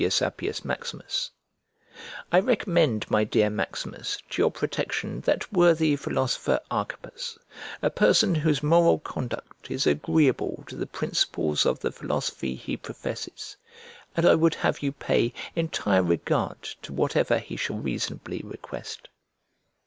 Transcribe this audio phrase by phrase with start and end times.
[0.03, 1.29] APPIUS MAXIMUS
[2.31, 7.37] "I recommend, my dear Maximus, to your protection that worthy philosopher Archippus;
[7.83, 13.57] a person whose moral conduct is agreeable to the principles of the philosophy he professes;
[14.17, 19.07] and I would have you pay entire regard to whatever he shall reasonably request."